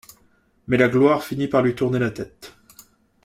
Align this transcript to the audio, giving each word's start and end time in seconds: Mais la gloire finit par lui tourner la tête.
Mais 0.65 0.77
la 0.77 0.87
gloire 0.89 1.23
finit 1.23 1.47
par 1.47 1.61
lui 1.61 1.75
tourner 1.75 1.99
la 1.99 2.09
tête. 2.09 2.57